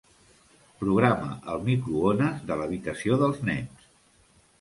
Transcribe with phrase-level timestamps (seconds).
[0.77, 3.85] Programa el microones de l'habitació dels nens.